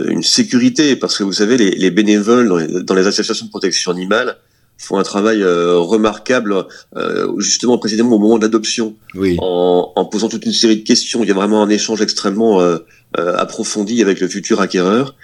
une 0.00 0.22
sécurité, 0.22 0.96
parce 0.96 1.18
que 1.18 1.24
vous 1.24 1.32
savez, 1.32 1.56
les, 1.56 1.70
les 1.70 1.90
bénévoles 1.90 2.48
dans 2.48 2.56
les, 2.56 2.82
dans 2.82 2.94
les, 2.94 3.06
associations 3.06 3.46
de 3.46 3.50
protection 3.50 3.90
animale 3.90 4.36
font 4.78 4.98
un 4.98 5.02
travail 5.02 5.42
euh, 5.42 5.78
remarquable, 5.78 6.66
euh, 6.96 7.38
justement 7.38 7.78
précisément 7.78 8.16
au 8.16 8.18
moment 8.18 8.38
de 8.38 8.42
l'adoption, 8.42 8.96
oui. 9.14 9.36
en, 9.40 9.92
en, 9.94 10.04
posant 10.06 10.28
toute 10.28 10.44
une 10.44 10.52
série 10.52 10.78
de 10.78 10.82
questions. 10.84 11.22
Il 11.22 11.28
y 11.28 11.30
a 11.30 11.34
vraiment 11.34 11.62
un 11.62 11.68
échange 11.68 12.00
extrêmement 12.00 12.60
euh, 12.60 12.78
euh, 13.18 13.36
approfondi 13.36 14.02
avec 14.02 14.20
le 14.20 14.28
futur 14.28 14.60
acquéreur, 14.60 15.14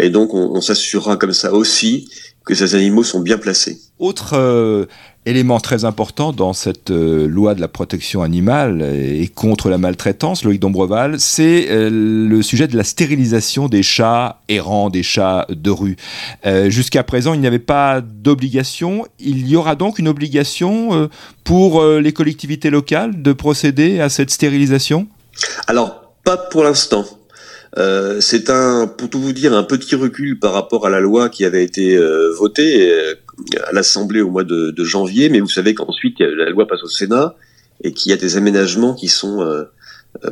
et 0.00 0.10
donc 0.10 0.34
on, 0.34 0.50
on 0.56 0.60
s'assurera 0.60 1.16
comme 1.16 1.32
ça 1.32 1.52
aussi 1.52 2.08
que 2.48 2.54
ces 2.54 2.74
animaux 2.74 3.04
sont 3.04 3.20
bien 3.20 3.38
placés. 3.38 3.78
Autre 3.98 4.88
élément 5.28 5.60
très 5.60 5.84
important 5.84 6.32
dans 6.32 6.54
cette 6.54 6.90
euh, 6.90 7.26
loi 7.26 7.54
de 7.54 7.60
la 7.60 7.68
protection 7.68 8.22
animale 8.22 8.82
et 8.82 9.28
contre 9.28 9.68
la 9.68 9.76
maltraitance, 9.76 10.42
Loïc 10.42 10.58
Dombreval, 10.58 11.20
c'est 11.20 11.66
euh, 11.68 11.90
le 11.90 12.42
sujet 12.42 12.66
de 12.66 12.76
la 12.76 12.84
stérilisation 12.84 13.68
des 13.68 13.82
chats 13.82 14.40
errants, 14.48 14.88
des 14.88 15.02
chats 15.02 15.46
de 15.50 15.70
rue. 15.70 15.96
Euh, 16.46 16.70
jusqu'à 16.70 17.02
présent, 17.02 17.34
il 17.34 17.40
n'y 17.40 17.46
avait 17.46 17.58
pas 17.58 18.00
d'obligation. 18.00 19.06
Il 19.18 19.46
y 19.46 19.56
aura 19.56 19.74
donc 19.74 19.98
une 19.98 20.08
obligation 20.08 21.08
pour 21.44 21.84
les 21.84 22.12
collectivités 22.12 22.70
locales 22.70 23.22
de 23.22 23.32
procéder 23.32 24.00
à 24.00 24.08
cette 24.08 24.30
stérilisation? 24.30 25.06
Alors, 25.66 26.12
pas 26.24 26.36
pour 26.36 26.64
l'instant. 26.64 27.04
Euh, 27.76 28.20
c'est 28.20 28.50
un, 28.50 28.86
pour 28.86 29.10
tout 29.10 29.20
vous 29.20 29.32
dire, 29.32 29.52
un 29.54 29.62
petit 29.62 29.94
recul 29.94 30.38
par 30.38 30.52
rapport 30.52 30.86
à 30.86 30.90
la 30.90 31.00
loi 31.00 31.28
qui 31.28 31.44
avait 31.44 31.64
été 31.64 31.96
euh, 31.96 32.32
votée 32.32 32.90
euh, 32.90 33.14
à 33.66 33.72
l'Assemblée 33.72 34.20
au 34.20 34.30
mois 34.30 34.44
de, 34.44 34.70
de, 34.70 34.84
janvier, 34.84 35.28
mais 35.28 35.40
vous 35.40 35.48
savez 35.48 35.74
qu'ensuite 35.74 36.20
la 36.20 36.48
loi 36.50 36.66
passe 36.66 36.82
au 36.82 36.88
Sénat 36.88 37.34
et 37.84 37.92
qu'il 37.92 38.10
y 38.10 38.12
a 38.12 38.16
des 38.16 38.36
aménagements 38.36 38.94
qui 38.94 39.08
sont 39.08 39.66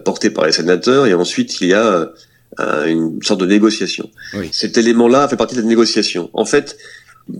portés 0.05 0.31
par 0.31 0.47
les 0.47 0.53
sénateurs, 0.53 1.07
et 1.07 1.15
ensuite 1.15 1.61
il 1.61 1.69
y 1.69 1.75
a 1.75 2.11
une 2.59 3.23
sorte 3.23 3.41
de 3.41 3.47
négociation. 3.47 4.11
Cet 4.51 4.79
élément-là 4.79 5.29
fait 5.29 5.37
partie 5.37 5.55
de 5.55 5.61
la 5.61 5.67
négociation. 5.69 6.29
En 6.33 6.45
fait, 6.45 6.77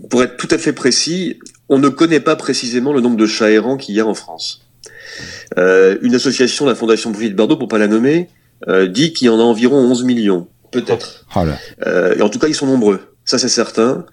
pour 0.09 0.23
être 0.23 0.37
tout 0.37 0.47
à 0.51 0.57
fait 0.57 0.71
précis, 0.71 1.39
on 1.67 1.79
ne 1.79 1.89
connaît 1.89 2.21
pas 2.21 2.37
précisément 2.37 2.93
le 2.93 3.01
nombre 3.01 3.17
de 3.17 3.25
chats 3.25 3.51
errants 3.51 3.75
qu'il 3.75 3.95
y 3.95 3.99
a 3.99 4.05
en 4.05 4.13
France. 4.13 4.61
Euh, 5.57 5.97
une 6.01 6.15
association, 6.15 6.65
la 6.65 6.75
Fondation 6.75 7.11
de 7.11 7.29
Bordeaux, 7.29 7.57
pour 7.57 7.67
pas 7.67 7.77
la 7.77 7.87
nommer, 7.87 8.29
euh, 8.29 8.36
dit 8.87 9.13
qu'il 9.13 9.27
y 9.27 9.29
en 9.29 9.39
a 9.39 9.43
environ 9.43 9.77
11 9.77 10.03
millions. 10.03 10.47
Peut-être. 10.71 11.25
Oh 11.35 11.41
euh, 11.85 12.15
et 12.15 12.21
en 12.21 12.29
tout 12.29 12.39
cas, 12.39 12.47
ils 12.47 12.55
sont 12.55 12.67
nombreux. 12.67 12.99
Ça, 13.25 13.37
c'est 13.37 13.49
certain. 13.49 14.05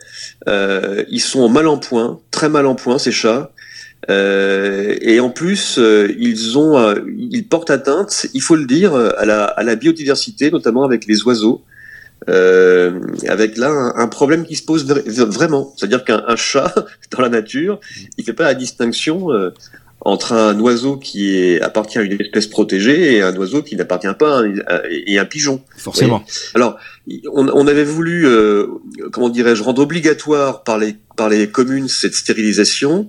Euh, 0.48 1.04
ils 1.08 1.20
sont 1.20 1.48
mal 1.48 1.66
en 1.66 1.78
point, 1.78 2.20
très 2.30 2.48
mal 2.48 2.66
en 2.66 2.74
point, 2.74 2.98
ces 2.98 3.12
chats. 3.12 3.50
Euh, 4.10 4.96
et 5.00 5.20
en 5.20 5.30
plus, 5.30 5.78
euh, 5.78 6.12
ils 6.18 6.58
ont, 6.58 6.94
ils 7.16 7.46
portent 7.46 7.70
atteinte, 7.70 8.26
il 8.34 8.42
faut 8.42 8.56
le 8.56 8.66
dire, 8.66 8.94
à 8.94 9.24
la, 9.24 9.44
à 9.44 9.62
la 9.62 9.76
biodiversité, 9.76 10.50
notamment 10.50 10.84
avec 10.84 11.06
les 11.06 11.22
oiseaux. 11.22 11.64
Euh, 12.30 13.00
avec 13.28 13.58
là 13.58 13.68
un, 13.68 13.96
un, 13.96 14.08
problème 14.08 14.46
qui 14.46 14.56
se 14.56 14.62
pose 14.62 14.86
vraiment, 14.86 15.74
c'est-à-dire 15.76 16.04
qu'un 16.04 16.36
chat 16.36 16.72
dans 17.10 17.20
la 17.20 17.28
nature, 17.28 17.80
il 18.16 18.24
fait 18.24 18.32
pas 18.32 18.44
la 18.44 18.54
distinction 18.54 19.30
euh, 19.30 19.50
entre 20.04 20.32
un 20.32 20.58
oiseau 20.60 20.96
qui 20.96 21.36
est, 21.36 21.60
appartient 21.60 21.98
à 21.98 22.02
une 22.02 22.20
espèce 22.20 22.46
protégée 22.46 23.14
et 23.14 23.22
un 23.22 23.34
oiseau 23.36 23.62
qui 23.62 23.74
n'appartient 23.74 24.06
pas 24.18 24.42
à, 24.66 24.82
et 24.88 25.18
un 25.18 25.24
pigeon. 25.24 25.62
Forcément. 25.76 26.24
Alors, 26.54 26.76
on, 27.32 27.48
on, 27.48 27.66
avait 27.66 27.84
voulu, 27.84 28.26
euh, 28.26 28.66
comment 29.12 29.30
dirais-je, 29.30 29.62
rendre 29.62 29.82
obligatoire 29.82 30.62
par 30.62 30.78
les 30.78 30.96
par 31.16 31.28
les 31.28 31.48
communes 31.48 31.88
cette 31.88 32.14
stérilisation, 32.14 33.08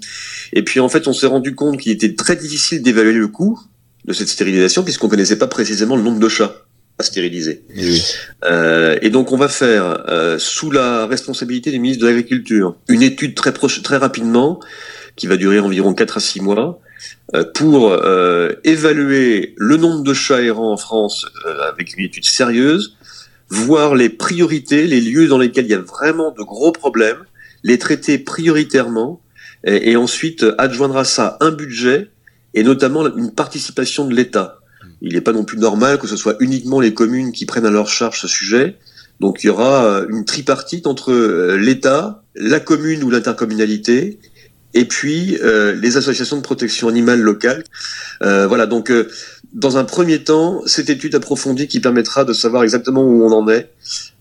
et 0.54 0.64
puis 0.64 0.80
en 0.80 0.90
fait, 0.90 1.08
on 1.08 1.14
s'est 1.14 1.26
rendu 1.26 1.56
compte 1.56 1.80
qu'il 1.80 1.92
était 1.92 2.14
très 2.14 2.36
difficile 2.36 2.82
d'évaluer 2.84 3.14
le 3.14 3.28
coût 3.28 3.60
de 4.06 4.14
cette 4.14 4.30
stérilisation 4.30 4.84
puisqu'on 4.84 5.10
connaissait 5.10 5.38
pas 5.38 5.48
précisément 5.48 5.96
le 5.96 6.04
nombre 6.04 6.20
de 6.20 6.30
chats 6.30 6.66
à 6.98 7.04
stériliser. 7.04 7.64
Et, 7.76 7.98
euh, 8.46 8.98
et 9.02 9.10
donc 9.10 9.32
on 9.32 9.38
va 9.38 9.50
faire, 9.50 10.06
euh, 10.08 10.40
sous 10.40 10.72
la 10.72 11.08
responsabilité 11.08 11.72
du 11.72 11.80
ministre 11.80 12.04
de 12.04 12.08
l'Agriculture, 12.08 12.78
une 12.88 13.02
étude 13.02 13.36
très 13.36 13.54
proche, 13.54 13.82
très 13.82 13.98
rapidement, 13.98 14.60
qui 15.16 15.28
va 15.28 15.36
durer 15.36 15.60
environ 15.60 15.94
4 15.94 16.18
à 16.18 16.20
6 16.20 16.42
mois, 16.42 16.80
pour 17.54 17.92
euh, 17.92 18.54
évaluer 18.64 19.54
le 19.58 19.78
nombre 19.78 20.04
de 20.04 20.14
chats 20.14 20.42
errants 20.42 20.72
en 20.72 20.78
France 20.78 21.26
euh, 21.46 21.70
avec 21.70 21.98
une 21.98 22.06
étude 22.06 22.26
sérieuse, 22.26 22.98
voir 23.50 23.96
les 23.96 24.10
priorités, 24.10 24.88
les 24.88 25.02
lieux 25.02 25.28
dans 25.28 25.38
lesquels 25.38 25.66
il 25.66 25.72
y 25.72 25.76
a 25.76 25.80
vraiment 25.80 26.32
de 26.32 26.44
gros 26.44 26.72
problèmes, 26.72 27.24
les 27.64 27.78
traiter 27.78 28.18
prioritairement, 28.18 29.22
et, 29.64 29.92
et 29.92 29.96
ensuite 29.96 30.46
adjoindre 30.58 30.98
à 30.98 31.06
ça 31.06 31.38
un 31.42 31.52
budget 31.52 32.10
et 32.54 32.64
notamment 32.64 33.06
une 33.16 33.32
participation 33.32 34.08
de 34.08 34.16
l'État. 34.16 34.60
Il 35.02 35.14
n'est 35.14 35.22
pas 35.22 35.34
non 35.34 35.44
plus 35.44 35.58
normal 35.58 36.00
que 36.00 36.08
ce 36.08 36.16
soit 36.16 36.36
uniquement 36.40 36.80
les 36.80 36.94
communes 36.94 37.32
qui 37.32 37.46
prennent 37.46 37.66
à 37.66 37.72
leur 37.72 37.88
charge 37.88 38.22
ce 38.22 38.28
sujet. 38.28 38.78
Donc 39.20 39.44
il 39.44 39.48
y 39.48 39.50
aura 39.50 39.86
euh, 39.86 40.08
une 40.10 40.26
tripartite 40.26 40.88
entre 40.88 41.12
euh, 41.12 41.58
l'État, 41.58 42.24
la 42.36 42.60
commune 42.60 43.04
ou 43.04 43.10
l'intercommunalité, 43.10 44.20
et 44.76 44.86
puis 44.86 45.38
euh, 45.42 45.74
les 45.74 45.98
associations 45.98 46.36
de 46.38 46.42
protection 46.42 46.90
animale 46.90 47.22
locales. 47.22 47.64
Euh, 48.22 48.46
voilà, 48.46 48.68
donc 48.68 48.92
euh, 48.92 49.10
dans 49.54 49.78
un 49.78 49.86
premier 49.86 50.20
temps, 50.20 50.62
cette 50.66 50.90
étude 50.90 51.16
approfondie 51.16 51.68
qui 51.68 51.80
permettra 51.80 52.26
de 52.26 52.34
savoir 52.34 52.62
exactement 52.64 53.02
où 53.02 53.24
on 53.24 53.32
en 53.32 53.48
est 53.48 53.70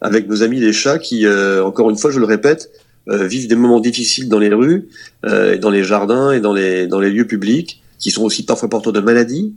avec 0.00 0.28
nos 0.28 0.42
amis 0.44 0.61
les 0.61 0.73
chats 0.73 0.99
qui, 0.99 1.26
encore 1.26 1.90
une 1.90 1.99
fois, 1.99 2.12
je 2.12 2.20
le 2.20 2.26
répète, 2.26 2.70
vivent 3.08 3.49
des 3.49 3.56
moments 3.56 3.80
difficiles 3.80 4.28
dans 4.28 4.38
les 4.38 4.50
rues, 4.54 4.88
dans 5.25 5.70
les 5.70 5.82
jardins 5.82 6.30
et 6.30 6.40
dans 6.40 6.52
les, 6.52 6.87
dans 6.87 7.00
les 7.00 7.11
lieux 7.11 7.26
publics, 7.26 7.82
qui 7.98 8.10
sont 8.10 8.22
aussi 8.22 8.44
parfois 8.44 8.68
porteurs 8.68 8.92
de 8.92 9.00
maladies 9.00 9.54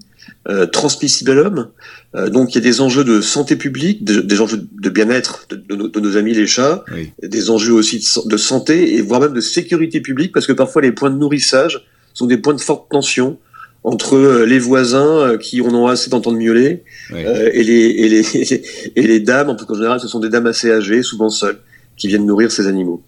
euh, 0.49 0.65
transmissible 0.65 1.71
euh, 2.15 2.29
donc 2.29 2.53
il 2.53 2.55
y 2.55 2.57
a 2.57 2.61
des 2.61 2.81
enjeux 2.81 3.03
de 3.03 3.21
santé 3.21 3.55
publique, 3.55 4.03
des 4.03 4.41
enjeux 4.41 4.65
de 4.79 4.89
bien-être 4.89 5.47
de, 5.49 5.99
nos, 5.99 6.17
amis 6.17 6.33
les 6.33 6.47
chats, 6.47 6.83
des 7.21 7.49
enjeux 7.49 7.73
aussi 7.73 8.03
de, 8.25 8.37
santé 8.37 8.95
et 8.95 9.01
voire 9.01 9.21
même 9.21 9.33
de 9.33 9.41
sécurité 9.41 10.01
publique 10.01 10.31
parce 10.33 10.47
que 10.47 10.53
parfois 10.53 10.81
les 10.81 10.91
points 10.91 11.09
de 11.09 11.17
nourrissage 11.17 11.85
sont 12.13 12.25
des 12.25 12.37
points 12.37 12.53
de 12.53 12.61
forte 12.61 12.89
tension 12.89 13.37
entre 13.83 14.15
euh, 14.15 14.45
les 14.45 14.59
voisins 14.59 15.19
euh, 15.19 15.37
qui 15.37 15.61
en 15.61 15.73
ont 15.73 15.87
assez 15.87 16.09
d'entendre 16.09 16.37
miauler 16.37 16.83
et, 17.13 17.63
les, 17.63 17.73
et, 17.73 18.09
les, 18.09 18.63
et 18.95 19.01
les 19.01 19.19
dames, 19.19 19.49
en 19.49 19.55
tout 19.55 19.65
cas 19.65 19.73
en 19.73 19.77
général 19.77 19.99
ce 19.99 20.07
sont 20.07 20.19
des 20.19 20.29
dames 20.29 20.47
assez 20.47 20.71
âgées, 20.71 21.03
souvent 21.03 21.29
seules 21.29 21.59
qui 21.97 22.07
viennent 22.07 22.25
nourrir 22.25 22.51
ces 22.51 22.67
animaux. 22.67 23.01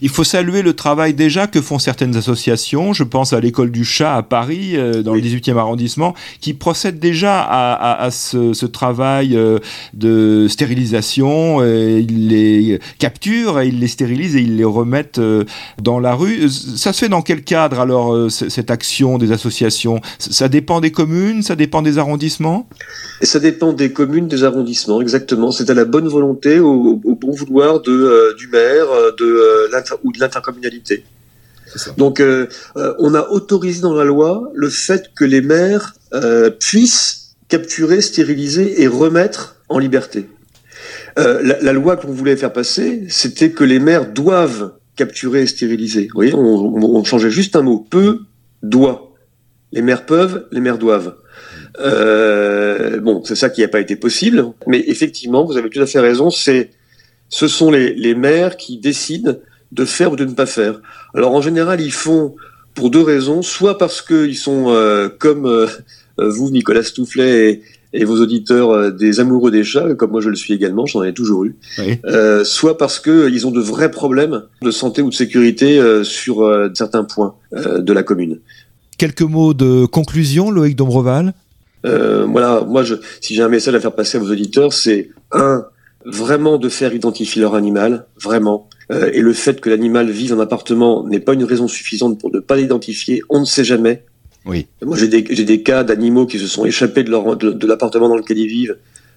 Il 0.00 0.08
faut 0.08 0.24
saluer 0.24 0.62
le 0.62 0.72
travail 0.72 1.12
déjà 1.12 1.46
que 1.48 1.60
font 1.60 1.78
certaines 1.78 2.16
associations. 2.16 2.92
Je 2.92 3.02
pense 3.02 3.32
à 3.32 3.40
l'école 3.40 3.70
du 3.70 3.84
chat 3.84 4.14
à 4.14 4.22
Paris, 4.22 4.76
euh, 4.76 5.02
dans 5.02 5.14
le 5.14 5.20
18e 5.20 5.56
arrondissement, 5.56 6.14
qui 6.40 6.54
procède 6.54 7.00
déjà 7.00 7.40
à, 7.40 8.00
à, 8.00 8.10
ce, 8.10 8.52
ce, 8.52 8.66
travail 8.66 9.36
euh, 9.36 9.58
de 9.92 10.46
stérilisation. 10.48 11.58
Euh, 11.60 12.00
ils 12.00 12.28
les 12.28 12.78
capturent, 12.98 13.62
ils 13.62 13.80
les 13.80 13.88
stérilisent 13.88 14.36
et 14.36 14.42
ils 14.42 14.56
les 14.56 14.64
remettent 14.64 15.20
dans 15.82 15.98
la 15.98 16.14
rue. 16.14 16.48
Ça 16.48 16.92
se 16.92 17.00
fait 17.00 17.08
dans 17.08 17.22
quel 17.22 17.42
cadre 17.42 17.80
alors 17.80 18.30
cette 18.30 18.70
action 18.70 19.18
des 19.18 19.32
associations? 19.32 20.00
Ça 20.18 20.48
dépend 20.48 20.80
des 20.80 20.92
communes, 20.92 21.42
ça 21.42 21.56
dépend 21.56 21.82
des 21.82 21.98
arrondissements? 21.98 22.68
Et 23.20 23.26
Ça 23.26 23.40
dépend 23.40 23.72
des 23.72 23.92
communes, 23.92 24.28
des 24.28 24.44
arrondissements, 24.44 25.00
exactement. 25.00 25.50
C'est 25.50 25.70
à 25.70 25.74
la 25.74 25.84
bonne 25.84 26.08
volonté, 26.08 26.60
au, 26.60 27.00
au 27.04 27.14
bon 27.14 27.32
vouloir 27.32 27.80
de 27.82 27.92
euh, 27.92 28.27
du 28.36 28.48
maire 28.48 28.90
euh, 28.90 29.12
de, 29.18 29.24
euh, 29.24 29.96
ou 30.04 30.12
de 30.12 30.20
l'intercommunalité. 30.20 31.04
Donc, 31.98 32.22
on 32.76 33.14
a 33.14 33.28
autorisé 33.28 33.82
dans 33.82 33.92
la 33.92 34.04
loi 34.04 34.50
le 34.54 34.70
fait 34.70 35.10
que 35.14 35.26
les 35.26 35.42
maires 35.42 35.92
puissent 36.58 37.34
capturer, 37.48 38.00
stériliser 38.00 38.82
et 38.82 38.86
remettre 38.86 39.56
en 39.68 39.78
liberté. 39.78 40.30
La, 41.16 41.72
loi 41.74 41.98
qu'on 41.98 42.10
voulait 42.10 42.36
faire 42.36 42.54
passer, 42.54 43.04
c'était 43.10 43.50
que 43.50 43.64
les 43.64 43.80
maires 43.80 44.10
doivent 44.10 44.72
capturer 44.96 45.42
et 45.42 45.46
stériliser. 45.46 46.04
Vous 46.04 46.14
voyez, 46.14 46.32
on, 46.34 47.04
changeait 47.04 47.28
juste 47.30 47.54
un 47.54 47.60
mot. 47.60 47.86
Peu, 47.90 48.20
doit. 48.62 49.12
Les 49.72 49.82
maires 49.82 50.06
peuvent, 50.06 50.46
les 50.50 50.62
maires 50.62 50.78
doivent. 50.78 51.16
bon, 53.02 53.22
c'est 53.26 53.36
ça 53.36 53.50
qui 53.50 53.60
n'a 53.60 53.68
pas 53.68 53.80
été 53.80 53.94
possible. 53.94 54.46
Mais 54.66 54.82
effectivement, 54.86 55.44
vous 55.44 55.58
avez 55.58 55.68
tout 55.68 55.82
à 55.82 55.86
fait 55.86 56.00
raison. 56.00 56.30
C'est 56.30 56.70
ce 57.28 57.48
sont 57.48 57.70
les, 57.70 57.94
les 57.94 58.14
maires 58.14 58.56
qui 58.56 58.78
décident 58.78 59.34
de 59.72 59.84
faire 59.84 60.12
ou 60.12 60.16
de 60.16 60.24
ne 60.24 60.32
pas 60.32 60.46
faire. 60.46 60.80
Alors 61.14 61.34
en 61.34 61.42
général, 61.42 61.80
ils 61.80 61.92
font 61.92 62.34
pour 62.78 62.90
deux 62.90 63.02
raisons, 63.02 63.42
soit 63.42 63.76
parce 63.76 64.00
qu'ils 64.00 64.36
sont 64.36 64.66
euh, 64.68 65.08
comme 65.08 65.46
euh, 65.46 65.66
vous, 66.18 66.50
Nicolas 66.50 66.84
Stoufflet, 66.84 67.62
et, 67.92 68.04
vos 68.04 68.20
auditeurs, 68.20 68.70
euh, 68.70 68.90
des 68.90 69.18
amoureux 69.18 69.50
des 69.50 69.64
chats, 69.64 69.94
comme 69.94 70.12
moi 70.12 70.20
je 70.20 70.28
le 70.28 70.36
suis 70.36 70.54
également, 70.54 70.86
j'en 70.86 71.02
ai 71.02 71.12
toujours 71.12 71.44
eu, 71.44 71.56
soit 72.44 72.78
parce 72.78 73.00
qu'ils 73.00 73.46
ont 73.46 73.50
de 73.50 73.60
vrais 73.60 73.90
problèmes 73.90 74.44
de 74.62 74.70
santé 74.70 75.02
ou 75.02 75.10
de 75.10 75.14
sécurité 75.14 75.80
sur 76.04 76.48
certains 76.74 77.02
points 77.04 77.34
de 77.52 77.92
la 77.92 78.02
commune. 78.02 78.38
Quelques 78.96 79.22
mots 79.22 79.54
de 79.54 79.86
conclusion, 79.86 80.50
Loïc 80.50 80.76
Dombreval? 80.76 81.34
Voilà, 81.82 82.62
moi, 82.66 82.84
je, 82.84 82.94
si 83.20 83.34
j'ai 83.34 83.42
un 83.42 83.48
message 83.48 83.74
à 83.74 83.80
faire 83.80 83.94
passer 83.94 84.18
à 84.18 84.20
vos 84.20 84.30
auditeurs, 84.30 84.72
c'est 84.72 85.10
un, 85.32 85.64
vraiment 86.04 86.58
de 86.58 86.68
faire 86.68 86.94
identifier 86.94 87.42
leur 87.42 87.54
animal, 87.54 88.06
vraiment. 88.20 88.68
Euh, 88.90 89.10
et 89.12 89.20
le 89.20 89.32
fait 89.32 89.60
que 89.60 89.68
l'animal 89.68 90.10
vive 90.10 90.32
en 90.32 90.40
appartement 90.40 91.06
n'est 91.06 91.20
pas 91.20 91.34
une 91.34 91.44
raison 91.44 91.68
suffisante 91.68 92.18
pour 92.18 92.32
ne 92.32 92.40
pas 92.40 92.56
l'identifier. 92.56 93.22
On 93.28 93.40
ne 93.40 93.44
sait 93.44 93.64
jamais. 93.64 94.04
Oui. 94.48 94.66
Moi, 94.82 94.96
j'ai 94.96 95.08
des, 95.08 95.22
des, 95.22 95.62
cas 95.62 95.84
d'animaux 95.84 96.26
qui 96.26 96.38
se 96.38 96.46
sont 96.46 96.64
échappés 96.64 97.04
de, 97.04 97.10
leur, 97.10 97.36
de, 97.36 97.66
l'appartement 97.66 98.08
dans 98.08 98.16
lequel 98.16 98.38
ils 98.38 98.48
vivent 98.48 98.76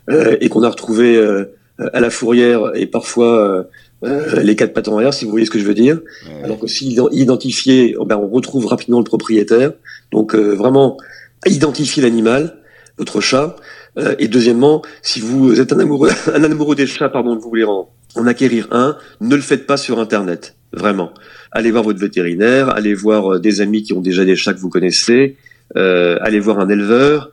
euh, 0.09 0.35
et 0.41 0.49
qu'on 0.49 0.63
a 0.63 0.69
retrouvés 0.69 1.15
euh, 1.15 1.45
à 1.93 2.01
la 2.01 2.09
fourrière 2.09 2.75
et 2.75 2.85
parfois 2.85 3.69
euh, 4.03 4.41
les 4.41 4.57
quatre 4.57 4.73
pattes 4.73 4.89
en 4.89 4.95
arrière, 4.95 5.13
si 5.13 5.23
vous 5.23 5.31
voyez 5.31 5.45
ce 5.45 5.51
que 5.51 5.59
je 5.59 5.63
veux 5.63 5.73
dire. 5.73 6.01
Alors 6.43 6.59
que 6.59 6.67
s'ils 6.67 6.99
identifié, 7.11 7.95
oh 7.97 8.05
ben, 8.05 8.17
on 8.17 8.27
retrouve 8.27 8.65
rapidement 8.65 8.97
le 8.97 9.05
propriétaire. 9.05 9.71
Donc 10.11 10.35
vraiment, 10.35 10.97
identifier 11.45 12.03
l'animal, 12.03 12.57
votre 12.97 13.21
chat, 13.21 13.55
euh, 13.97 14.15
et 14.19 14.27
deuxièmement, 14.27 14.81
si 15.01 15.19
vous 15.19 15.59
êtes 15.59 15.73
un 15.73 15.79
amoureux, 15.79 16.09
un 16.33 16.43
amoureux 16.43 16.75
des 16.75 16.87
chats, 16.87 17.09
pardon, 17.09 17.35
vous 17.35 17.49
voulez 17.49 17.63
en, 17.63 17.89
acquérir 18.25 18.67
un, 18.71 18.97
ne 19.19 19.35
le 19.35 19.41
faites 19.41 19.65
pas 19.65 19.77
sur 19.77 19.99
Internet, 19.99 20.55
vraiment. 20.73 21.13
Allez 21.51 21.71
voir 21.71 21.83
votre 21.83 21.99
vétérinaire, 21.99 22.69
allez 22.69 22.93
voir 22.93 23.33
euh, 23.33 23.39
des 23.39 23.61
amis 23.61 23.83
qui 23.83 23.93
ont 23.93 24.01
déjà 24.01 24.25
des 24.25 24.35
chats 24.35 24.53
que 24.53 24.59
vous 24.59 24.69
connaissez, 24.69 25.37
euh, 25.77 26.17
allez 26.21 26.39
voir 26.39 26.59
un 26.59 26.69
éleveur, 26.69 27.31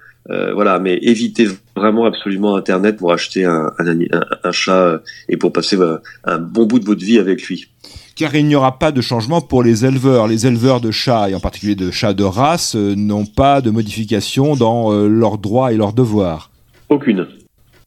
voilà, 0.52 0.78
mais 0.78 0.98
évitez 1.00 1.48
vraiment 1.74 2.04
absolument 2.04 2.54
Internet 2.54 2.98
pour 2.98 3.14
acheter 3.14 3.46
un, 3.46 3.72
un, 3.78 4.52
chat 4.52 5.00
et 5.30 5.38
pour 5.38 5.54
passer 5.54 5.78
un 6.24 6.38
bon 6.38 6.66
bout 6.66 6.80
de 6.80 6.84
votre 6.84 7.02
vie 7.02 7.18
avec 7.18 7.44
lui 7.44 7.70
car 8.18 8.34
il 8.34 8.46
n'y 8.46 8.56
aura 8.56 8.80
pas 8.80 8.90
de 8.90 9.00
changement 9.00 9.40
pour 9.40 9.62
les 9.62 9.86
éleveurs. 9.86 10.26
Les 10.26 10.46
éleveurs 10.46 10.80
de 10.80 10.90
chats, 10.90 11.30
et 11.30 11.34
en 11.34 11.40
particulier 11.40 11.76
de 11.76 11.92
chats 11.92 12.14
de 12.14 12.24
race, 12.24 12.74
euh, 12.74 12.96
n'ont 12.96 13.24
pas 13.24 13.60
de 13.60 13.70
modification 13.70 14.56
dans 14.56 14.92
euh, 14.92 15.06
leurs 15.06 15.38
droits 15.38 15.72
et 15.72 15.76
leurs 15.76 15.92
devoirs. 15.92 16.50
Aucune. 16.88 17.28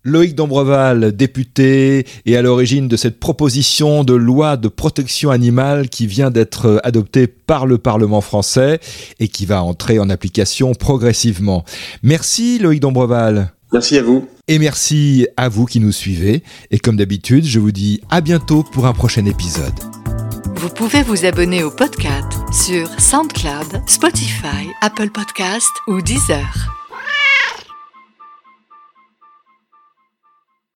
Loïc 0.04 0.34
Dombreval, 0.34 1.12
député 1.12 2.08
et 2.26 2.38
à 2.38 2.42
l'origine 2.42 2.88
de 2.88 2.96
cette 2.96 3.20
proposition 3.20 4.04
de 4.06 4.14
loi 4.14 4.56
de 4.56 4.70
protection 4.70 5.32
animale 5.32 5.90
qui 5.90 6.08
vient 6.08 6.32
d'être 6.32 6.66
euh, 6.66 6.78
adoptée 6.84 7.28
par 7.28 7.66
le 7.68 7.78
Parlement 7.78 8.22
français 8.22 8.80
et 9.20 9.28
qui 9.28 9.46
va 9.46 9.62
entrer 9.62 10.00
en 10.00 10.10
application 10.10 10.74
progressivement. 10.74 11.66
Merci 12.04 12.58
Loïc 12.58 12.80
Dombreval. 12.80 13.52
Merci 13.74 13.98
à 13.98 14.02
vous. 14.02 14.28
Et 14.48 14.60
merci 14.60 15.28
à 15.36 15.50
vous 15.50 15.66
qui 15.66 15.82
nous 15.82 15.92
suivez. 15.92 16.42
Et 16.72 16.80
comme 16.80 16.96
d'habitude, 16.96 17.44
je 17.46 17.60
vous 17.60 17.72
dis 17.74 18.02
à 18.10 18.22
bientôt 18.22 18.64
pour 18.64 18.86
un 18.88 18.94
prochain 18.94 19.26
épisode. 19.26 20.00
Vous 20.45 20.69
pouvez 20.69 21.03
vous 21.03 21.25
abonner 21.25 21.63
au 21.63 21.71
podcast 21.71 22.33
sur 22.51 22.88
SoundCloud, 23.00 23.81
Spotify, 23.88 24.69
Apple 24.81 25.10
Podcast 25.10 25.71
ou 25.88 26.01
Deezer. 26.01 26.81